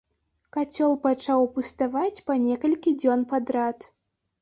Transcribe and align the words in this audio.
Кацёл 0.55 0.95
пачаў 1.03 1.45
пуставаць 1.59 2.23
па 2.31 2.41
некалькі 2.49 2.97
дзён 3.01 3.21
падрад. 3.37 3.91